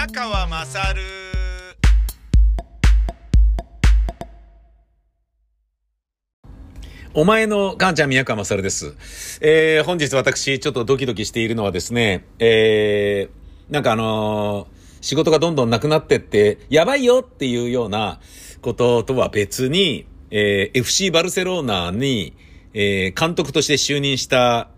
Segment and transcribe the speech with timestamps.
[0.00, 1.02] 宮川まさる
[7.12, 8.96] お前の母ちゃん宮川まさるです。
[9.42, 18.20] えー、本日私ちょっとドキドキしているのはですね、えー、なんかあのー仕事がどんどんなくなってって、やばいよっていうような
[18.62, 22.34] こととは別に、えー、FC バルセロナに、
[22.72, 24.68] えー、監督として就任した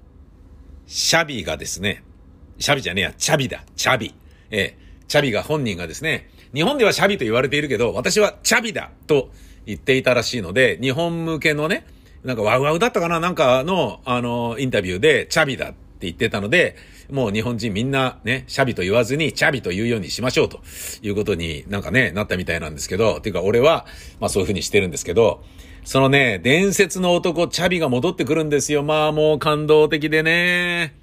[0.87, 2.03] シャビがですね、
[2.59, 4.15] シャビじゃねえや、チャビだ、チャビ。
[4.51, 9.29] えー、チャビが本人がですね、日本ではシャビと言われているけど、私はチャビだと
[9.67, 11.85] 言っていたらしいので、日本向けのね、
[12.25, 16.77] なんかワウワウだったかななんかの、あの、インタビューで、チャビだって言ってたので、
[17.11, 20.61] もう日本人みんなね、シャビと言わずに、チャビと言うようにしましょうと
[21.03, 23.85] いうことになんかね、なったみたいなんですけど、ていうか俺は、
[24.19, 25.45] まあそういうふうにしてるんですけど、
[25.85, 28.83] そのね、伝説の男、チャビが戻ってくるんですよ。
[28.83, 31.02] まあもう感動的でね。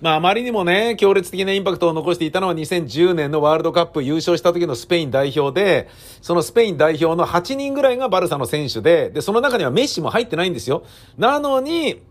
[0.00, 5.88] まあ、あまりにもね、強烈的なインパクトを残していたのは2010年のワールドカップ優勝した時のスペイン代表で、
[6.22, 10.84] そのスペイン代表の8人ぐらいがバルサの選手で、で、その中にはメッシも入ってないんですよ。
[11.18, 12.02] なのに、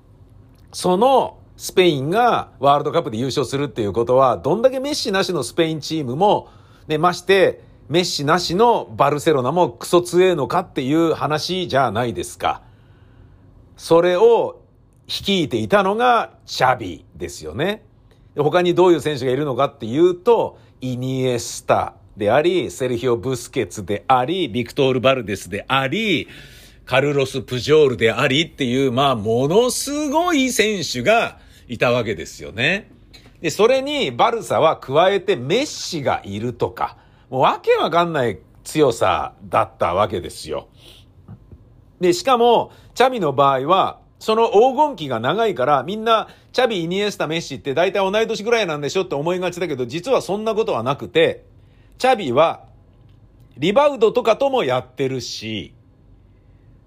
[0.71, 6.47] そのスペインがワールドカップで優勝するっていうことは、どんだけメッシなしのスペインチームも、
[6.87, 12.61] ね、まして、メッシなしのバルセロナもクソ強えのかっていう話じゃないですか。
[13.77, 14.61] それを
[15.09, 17.83] 率いていたのがチャビですよね。
[18.37, 26.27] 他にどういう選手がいるのかっていうと、イニエスタであり、セルヒオ・ブスケツであり、ビクトール・バルデスであり、
[26.85, 32.91] カルロス・プジョールでありっていう、まあ、ものすごい選手がいたわけですよね。
[33.41, 36.97] で、それにバルサは加えてメッシがいるとか、
[37.29, 40.67] もうわけわかんない強さだったわけですよ。
[41.99, 51.45] で、しかも、チャビの場合は、その黄金期が長いから、みんな、チャビ、イニエスタ、メッシって大体同い年ぐらいなんでしょって思いがちだけど、実はそんなことはなくて、
[51.97, 52.65] チャビは、
[53.57, 55.73] リバウドとかともやってるし、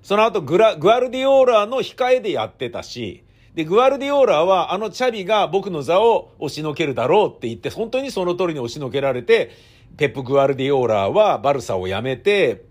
[0.03, 9.51] その後グラ、グアルディオーラの控えでやってたし、で、グアルディオーラはあのチャビが僕の座を押しのけるだろうって言って、本当にその通りに押しのけられて、
[9.97, 12.65] ペップ・グアルディオーラはバルサを辞めて、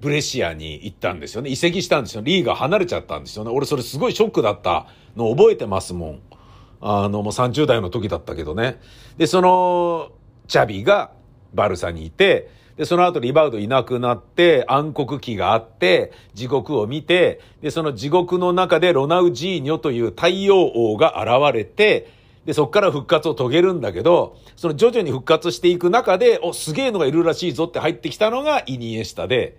[0.00, 1.50] ブレシアに行ったんですよね。
[1.50, 2.22] 移籍したんですよ。
[2.22, 3.50] リーが離れちゃったんですよね。
[3.50, 6.20] 俺それすごいショックだったの覚えてますもん。
[6.80, 8.80] あの、もう30代の時だったけどね。
[9.16, 10.12] で、その、
[10.48, 11.12] チャビが
[11.54, 22.10] バルサにいて、で、その後リバウドいなくなって、暗黒期があって、地獄を見て、で、その地獄の中でロナウジーニョという太陽王が現れて、
[22.44, 29.56] で、そこから復活を遂げるんだけど、その徐々に復活していく中で、お、すげえのがいるらしいぞって入ってきたのがイニエスタで、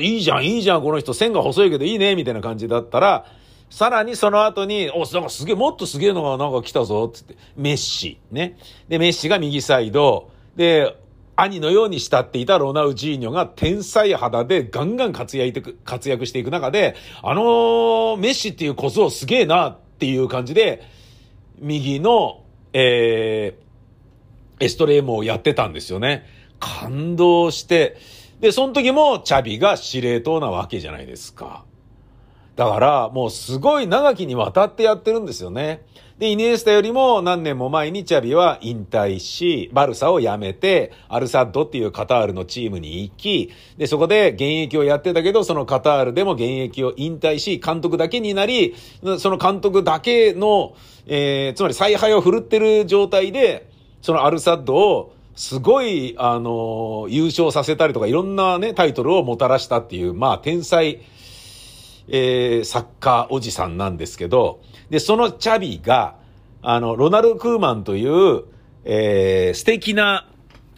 [0.00, 3.26] いいじゃん、いいじゃん、この人、線が細いけどいいね、みたいな感じだったら、
[3.68, 8.58] さらにその後に、お、なんかすげえ、もっとすげえのがなんか来たぞ、つって、メッシ、ね。
[8.88, 10.96] で、メッシが右サイド、で、
[11.34, 20.82] 兄のように慕っていたロナウジーニョが天才肌でガンガン活躍活躍していく中で、あのー、メッシっていう小僧すげえなっていう感じで、
[21.58, 26.26] 右の、えー、エストレームをやってたんですよね。
[26.60, 27.96] 感動して、
[28.42, 31.64] で、その時もチャビが司令塔なわけじゃないですか。
[32.56, 35.86] だから、もうすごい長きにわたってやってるんですよね。
[36.18, 48.74] で、イニエスタよりも何年も前にチャビは引退し、バルサを辞めて、アルサッドっていうカタールのチームに行き、で、そこで現役をやってたけど、そのカタールでも現役を引退し、監督だけになり、
[49.20, 50.74] その監督だけの、
[51.06, 53.70] えー、つまり采配を振るってる状態で、
[54.00, 61.00] そのアルサッドを、すごい、あの、優勝させたりとか、いろんなね、タイトルをもたらしたっていう、まあ、天才、
[62.08, 64.60] えー、サッカーおじさんなんですけど、
[64.90, 66.16] で、そのチャビが、
[66.60, 68.44] あの、ロナル・クーマンという、
[68.84, 70.28] えー、素敵な、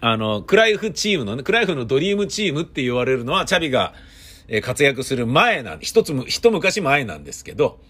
[0.01, 3.95] あの、クライフチームのね、クライフのドリームチームって言われるのは、チャビが、
[4.47, 7.81] え、活躍する前なんで、一つ、一昔前なんですけど、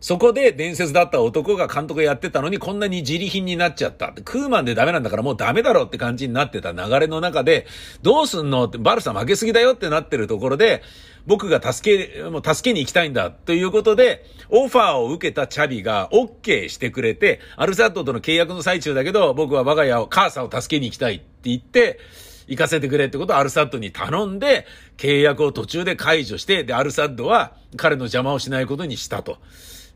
[0.00, 4.12] そこで伝説だった男が監督やってたのにこんなに自利品になっちゃった。
[4.24, 7.66] クーマンでダメなんだからもうダメだろって感じになってた流れの中で、
[8.02, 10.82] どうすんのってバルサ負けすぎだよってなってるところで、
[11.26, 21.98] 僕が助け、もう助けに行きたいんだということで、オファーを受けたチャビが OK してくれて、アルサッドとの契約の最中だけど、僕は我が家を、母さんを助けに行きたいって言って、
[22.46, 24.64] 行かせてくれってことをアルサッドに頼んで、
[24.96, 29.38] 契約を途中で解除して、で、アルサッドは彼の邪魔をしないことにしたと。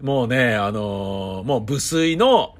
[0.02, 2.56] もうね、あのー、もう無粋の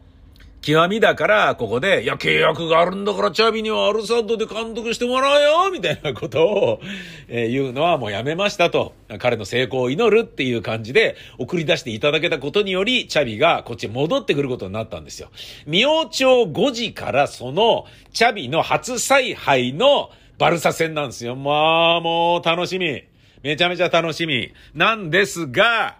[0.61, 6.81] 極みだから、ここで、いや、契約があるんだから、チャビにはアルサッドで監督してもらうよみたいなことを、
[7.27, 8.94] えー、言うのはもうやめましたと。
[9.19, 15.31] 彼の成功を祈るっていう感じで送り出していただけたことにより、チャビがこっちに戻ってくることになったんですよ。
[15.67, 21.35] 明朝5時からその、チャビの初采配のバルサ戦なんですよ。
[21.35, 23.03] まあ、もう楽しみ。
[23.43, 24.53] めちゃめちゃ楽しみ。
[24.75, 25.97] なんですが、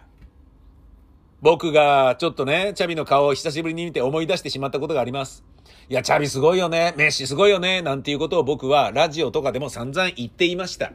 [1.43, 5.43] 僕がちょっとね、チャビの顔を久しぶりに見て思い出してしまったことがあります。
[5.89, 10.93] いや、チャビすごいよね、メッシすごいよね、なんていうことを僕はラジオとかでも散々言っていました。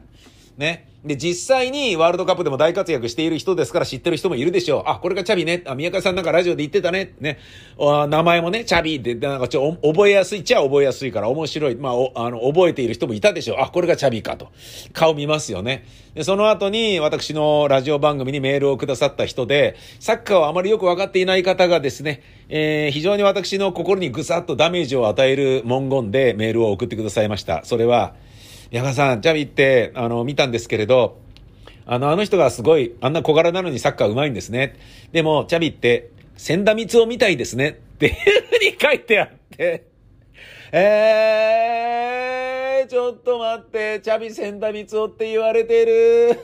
[0.59, 0.89] ね。
[1.05, 4.83] で、実際にワールドカップでも大活躍している人ですから知ってる人もいるでしょう。
[4.85, 5.63] あ、これがチャビね。
[5.65, 7.13] あ、宮川さんなんかラジオで言ってたね。
[7.21, 7.39] ね。
[7.77, 11.75] 名前もね、チャビで、なんかちょ、覚えやすいっちゃ覚えやすいから面白い。
[11.75, 13.57] まあ、あの、覚えている人もいたでしょう。
[13.61, 14.49] あ、これがチャビかと。
[14.91, 15.85] 顔見ますよね。
[16.15, 27.63] で、その後に私のラジオ番組にメールをくださった人で、サッカーをあまりよくわかっていない方がですね、えー、非常に私の心にぐさっとダメージを与える文言でメールを送ってくださいました。
[27.63, 28.15] それは、
[28.71, 31.17] 山さん、チャビって、あの、見たんですけれど、
[31.87, 34.75] あの、あの人がすごい、あんな小柄なのにサッカー上手いんですね。
[35.11, 37.69] でも、チャビって、千田光夫みたいですね。
[37.69, 39.85] っていうふうに書いてあって、
[40.71, 46.37] えー、ちょっと待って、チャビ千田光夫って言われてる。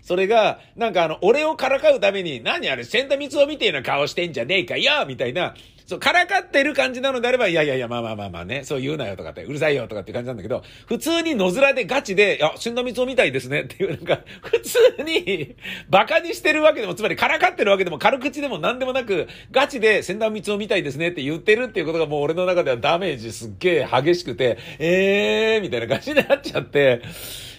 [0.00, 5.54] それが、なんかあの、俺をからかうために、何あれ、千田光夫みたいな顔してんじゃねえかよみたいな、
[5.86, 15.54] そう、からかってる感じなのであれば、いやいやいや、まあまあまあまあね、そう言うなよとかって、うるさいよとかって感じなんだけど、普通に野面でガチで、いや、死んだ三つみたいですねっていう、なんか、普通に、
[15.88, 27.02] 馬鹿にしてるわけでも、つまりからかってるわけでも、軽口でも何でもなく、ガチで千田光夫みたいですねって言ってるっていうことがもう俺の中ではダメージすっげえ激しくて、えーみたいな感じになっちゃって、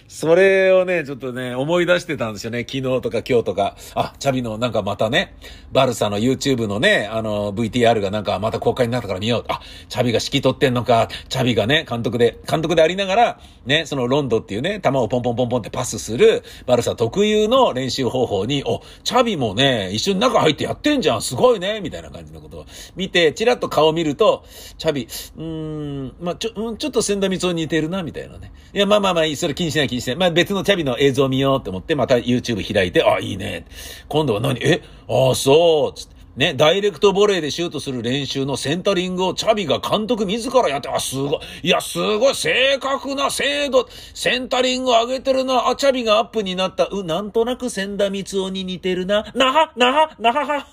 [0.08, 2.60] それをね、ちょっとね、思い出してたんですよね。
[2.60, 3.76] 昨日とか今日とか。
[3.94, 5.36] あ、チャビのなんかまたね、
[5.70, 9.44] バルサの YouTube のね、あの、VTR がなんかまた公開になったから見よう。
[9.48, 9.60] あ、
[9.90, 22.66] チャビが指揮取ってんのか、チャビがね、監督で、監督でありながら、ね、そのロンドっていうね、球をポンポンポンポンってパスする、バルサ特有の練習方法に、お、チャビもね、一緒に中入ってやってんじゃん、すごいね、みたいな感じのことを
[22.96, 24.42] 見て、チラッと顔見ると、
[24.78, 25.06] チャビ、
[25.36, 28.52] うーん、まあ、ちょ、うん、ちょっと千田光夫に似てるな、みたいなね。
[28.72, 30.16] いや、まあまあまあ、それ気にしない気にしない。
[30.16, 33.66] まあ別のチャビの映像を見ようと思って、また YouTube 開いて、あ、いいね。
[34.08, 34.58] 今度は何？
[34.62, 34.82] え？
[35.08, 35.98] あ、そう。
[35.98, 36.18] つって。
[36.38, 41.40] ね、ダイレクトボレーでシュートする練習のセンタリングをチャビが監督自らやって、あ、すごい。
[41.64, 42.34] いや、すごい。
[42.36, 43.88] 正確な精度。
[44.14, 45.68] センタリング上げてるな。
[45.68, 46.86] あ、チャビがアップになった。
[46.92, 49.24] う、なんとなく千田光夫に似てるな。
[49.34, 50.66] なは、なは、なはは？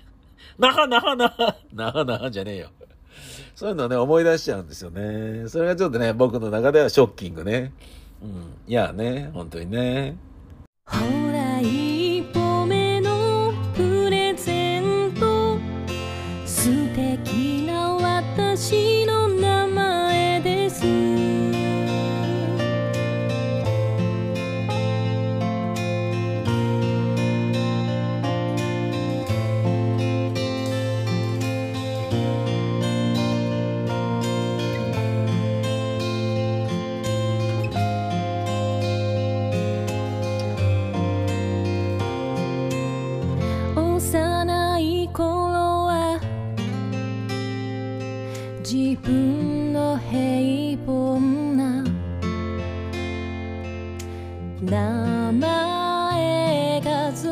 [0.58, 1.56] なは、なは、なは？
[1.74, 2.30] なは、なは？
[2.30, 2.70] じゃねえよ。
[3.54, 5.48] そういうのね、思い出しちゃうんですよね。
[5.48, 7.74] それがちょっとね、僕の中ではショッキングね。
[8.22, 8.54] うん。
[8.66, 10.16] いやね、本当にね。
[48.72, 51.18] 自分の平凡
[51.56, 51.82] な
[54.62, 57.30] 名前がずっ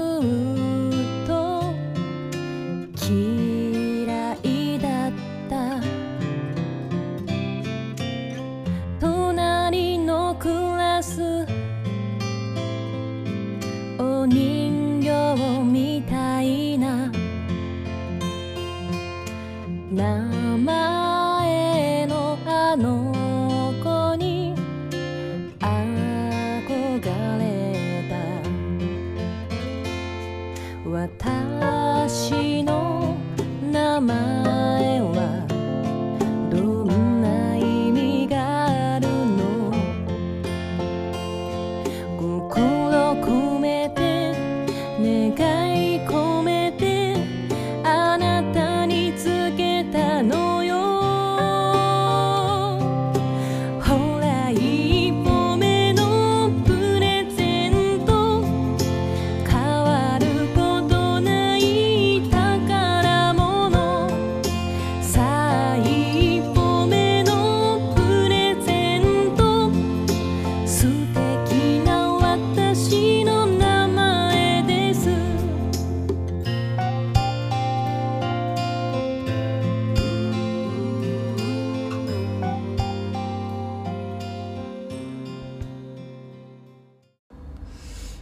[1.28, 1.72] と
[3.08, 5.12] 嫌いだっ
[5.48, 5.80] た。
[8.98, 11.46] 隣のクラス
[13.96, 17.12] お人形みたいな
[19.92, 20.47] 名前。
[22.76, 23.17] の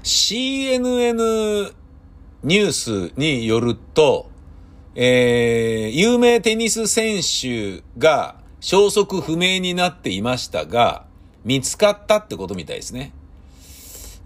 [0.07, 1.73] CNN
[2.45, 2.73] ニュー
[3.11, 4.31] スによると、
[4.95, 11.07] えー、有名テニス選手が消息不明になっていましたが、
[11.45, 13.13] 見つかったってことみたいですね。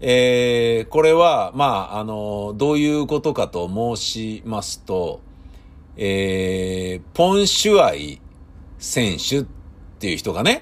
[0.01, 5.19] えー、これは、まあ、あの、どういうことかと申しますと、
[5.97, 8.21] えー、ポン・シュアイ
[8.77, 9.45] 選手っ
[9.97, 10.61] ていう人がね、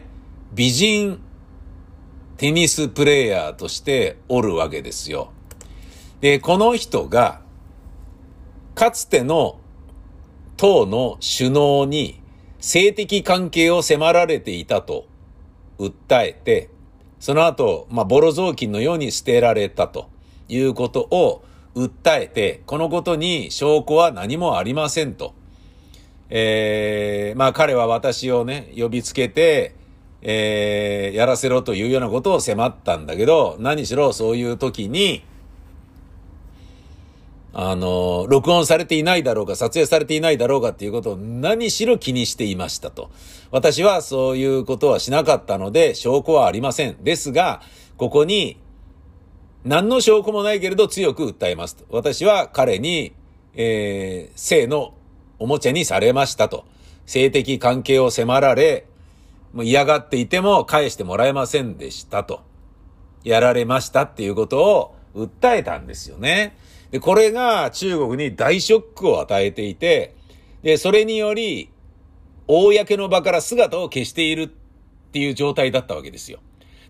[0.53, 1.19] 美人
[2.39, 5.33] テニスプレイヤーとしておるわけですよ。
[6.21, 7.41] で、この人が、
[8.75, 9.59] かつての
[10.55, 12.21] 党の首脳に
[12.61, 15.05] 性的関係を迫られていたと
[15.77, 16.69] 訴えて、
[17.19, 20.09] その後、まあ、ボロ雑巾のように捨てられたと
[20.47, 21.43] いうことを
[21.75, 25.33] 訴えて、このことに証拠は何もありませんと。
[26.29, 29.75] えー、まあ彼は私をね、呼びつけて、
[30.21, 35.23] えー、やらせろというようなことを迫ったんだけど、何しろそういう時に、
[37.53, 43.09] あの、録音されていないだろうか、撮影されていないだろうかっていうことを何しろ気にしていましたと。
[43.51, 47.03] 私はそういうことはしなかったので、証拠はありません。
[47.03, 47.61] ですが、
[47.97, 48.57] ここに、
[49.65, 51.85] 何の証拠もないけれど強く訴えますと。
[51.89, 53.13] 私は彼に、
[53.55, 54.93] えー、性の
[55.37, 56.65] おもちゃにされましたと。
[57.05, 58.85] 性的関係を迫られ、
[59.53, 62.41] もう嫌がっていても返してもらえませんでしたと。
[63.23, 66.55] やられましたっていうことを訴えたんですよね。
[66.91, 70.15] で、これが中国に大ショックを与えていて、
[70.63, 71.69] で、それにより、
[72.47, 74.47] 公の場から姿を消しているっ
[75.11, 76.39] ていう状態だったわけですよ。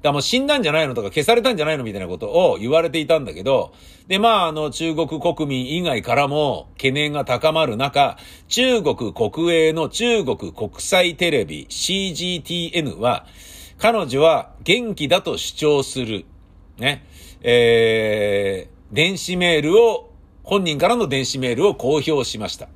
[0.01, 3.73] だもう死んだんじゃないのとか消されたんじゃないのみたいなことを言われていたんだけど、
[4.07, 13.25] で、まあ、あの、中国国民以外からも懸念が高まる中、中国国営の中国国際テレビ CGTN は、
[13.77, 16.25] 彼女は元気だと主張する、
[16.77, 17.05] ね、
[17.41, 20.09] えー、電子メールを、
[20.43, 22.69] 本人からの電子メールを公表しました。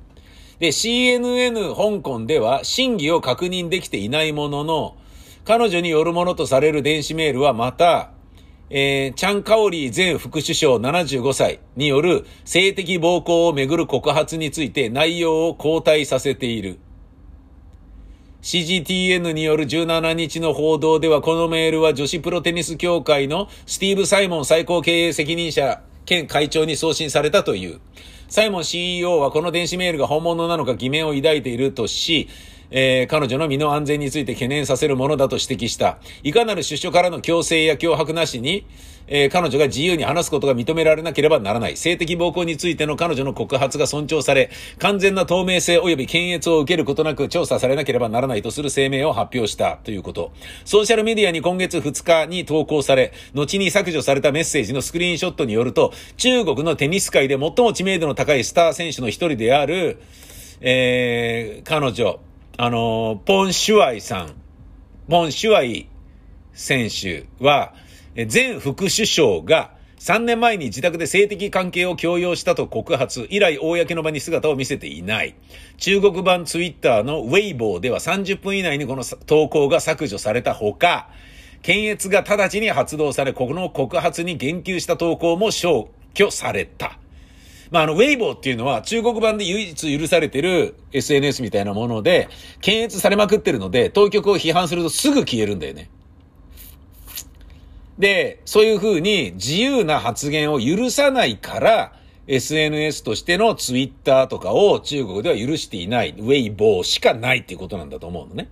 [0.60, 4.96] で、CNN 香港では真偽を確認できていないものの、
[5.44, 8.10] 彼女によるものとされる電子メールはまた、
[8.70, 16.78] えー、チャン・カオリー前副首相75歳による性的暴行をめぐる告発について内容を後退させている。
[18.40, 27.80] CGTN による17日の報道ではこのメールは女子プロテニス協会のスティーブ・サイモン最高経営責任者兼会長に送信されたという。
[28.28, 32.28] サイモン CEO はこの電子メールが本物なのか疑念を抱いているとし、
[32.76, 35.98] えー、彼女の身の安全について懸念させるものだと指摘した。
[36.24, 38.66] いかなる出所からの強制や脅迫なしに、
[39.06, 41.76] えー、彼女が自由に話すことが認められなければならない。
[41.76, 44.50] 性的暴行についての彼女の告発が尊重され、
[44.80, 50.32] 完全な透明性及び検閲を受けることなく調査されなければならないとする声明を発表したということ。
[50.64, 60.00] ソーシャルメディアに今月2日に投稿され、後に削除されたメッセージのスクリーンショットによると、中国のテニス界で最も知名度の高いスター選手の一人である、
[60.60, 62.18] えー、彼女、
[62.56, 64.34] あの、ポン・シュアイさん、
[65.08, 65.88] ポン・シュアイ
[66.52, 67.74] 選手は、
[68.32, 75.34] 前副首相が3年前に自宅で性的関係を強要したと告発、以来公の場に姿を見せていない。
[75.78, 81.08] 中国版ツイッターのウェイボーでは30分以内にこの投稿が削除されたほか、
[81.62, 86.98] 検閲が直ちに発動され、この告発に言及した投稿も消去された。
[87.74, 92.28] まあ、あの、ウェイボーっていうのは中国版で唯一許されてる SNS みたいなもので、
[92.60, 95.90] 検閲されまくってるので、当局を批判するとすぐ消えるんだよね。
[97.98, 101.92] で、そういう風に自由な発言を許さないから、
[102.28, 108.50] SNS としてのツイッターとかを中国では許していない、ウェイボーしかないっていうことなんだと思うのね。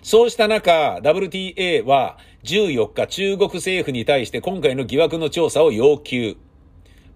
[0.00, 6.38] そうした中、WTA は14日中国政府に対して今回の疑惑の調査を要求。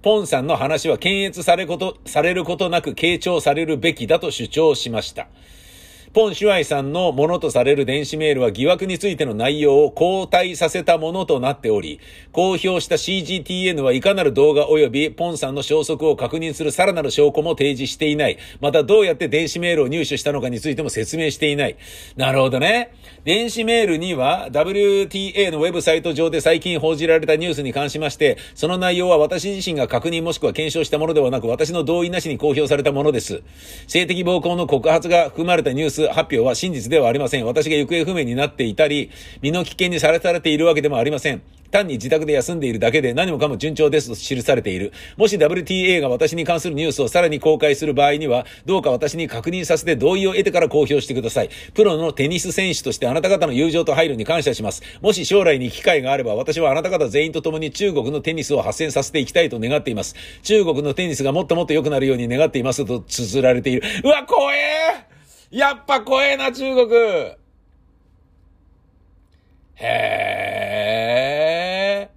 [0.05, 5.29] ポンさんの話は検閲されこと、されることなく傾聴されるべきだと主張しました。
[6.15, 11.99] ポン・シュアイさんのものとされる電子メールは疑惑についての内容を後退させたものとなっており、
[12.31, 18.39] 公表した CGTN はいかなる動画及びポンさんの消息を確認するさらなる証拠も提示していない。
[18.61, 21.77] またどうやって電子メールを入手したのかについても説明していない。
[22.17, 22.93] なるほどね。
[23.25, 33.43] 電子メールには WTA のウェブサイト上で最近報じられたニュースに関しまして、その内容は私自身が確認もしくは検証したものではなく、私の同意なしに公表されたものです。
[33.89, 37.47] 性的暴行の告発が含まれたニュース発表は真実ではありません。
[37.47, 39.11] 私が行方不明になっていたり、
[39.43, 41.43] 身の危険にさらされているわけでもありません。
[41.75, 44.93] 単に自宅で休んでいるだけで何もかも順調ですと記されている。
[45.17, 51.51] もし WTA が私に関するニュースをさらに公開する場合には、どうか私に確認させて同意を得てから公表してください。
[51.75, 54.83] プロのテニス選手としてあなた方の友情と配慮に感謝します。
[55.03, 60.15] もし将来に機会があれば、私はあなた方全員と共に中国のテニスを発展させていきたいと願っています。
[60.43, 63.83] 中国のテニスがもっともっと良くなるように願っていますと綴られている。
[64.05, 65.14] うわ、怖え
[65.55, 66.93] やっぱ怖えな、中国
[69.77, 72.11] へえ。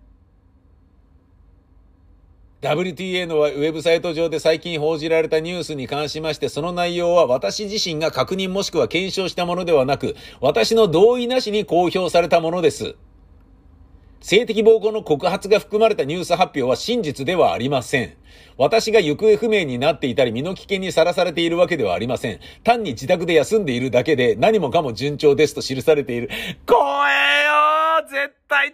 [2.62, 12.96] WTA のウェブサイト上で最近報じられたニュースに関しまして、その内容は私自身が確認もしくは検証したものではなく、私の同意なしに公表されたものです。
[14.20, 18.14] 性的暴行の告発が含まれたニュース発表は真実ではありません。
[18.58, 22.40] 私が行方不明になっていたり身の危険にさらされているわけではありません。
[22.64, 26.30] 単に自宅で休んでいるだけで何もかも順調ですと記されている。
[26.66, 28.72] 怖えよ絶対違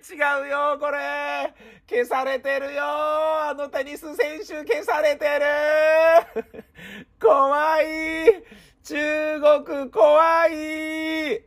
[0.47, 1.53] うよこれ
[1.89, 6.43] 消されてるよあのテニス選手消されてる
[7.21, 8.43] 怖い
[8.83, 11.41] 中国怖い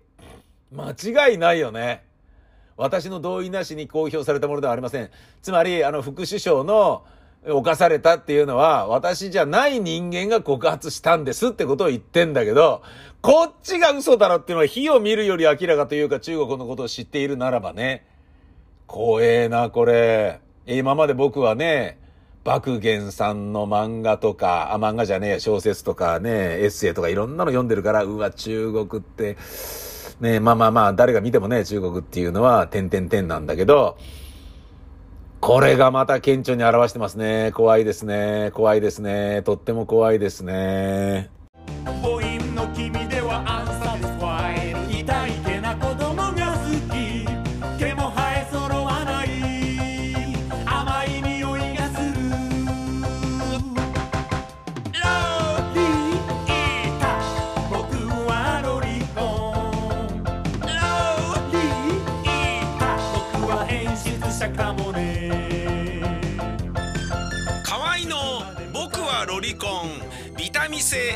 [0.72, 2.04] 間違いないよね。
[2.76, 5.11] 私の同意なしに公表されたものではありません。
[5.42, 7.04] つまり、あの、副首相の
[7.47, 12.83] 犯されたっていうのは、私じゃない人間が告発したんですってことを言ってんだけど、
[13.23, 18.06] こっちが嘘だろっていうのは火を見るより明らかというか中国のことを知っているならばね。
[18.87, 20.40] 怖えな、これ。
[20.66, 21.99] 今まで僕はね、
[22.45, 29.37] 爆元さんの漫画とか、あ、漫画じゃねえ、小説とかね、エッセイとかいろんなの読んでるから、うわ、中国って、
[30.20, 33.99] ね、まあまあまあ、誰が見てもね、中国っていうのは、点々点なんだけど、
[35.40, 37.52] これがまた顕著に表してますね。
[37.54, 38.50] 怖いですね。
[38.54, 39.42] 怖いですね。
[39.42, 41.30] とっても怖いですね。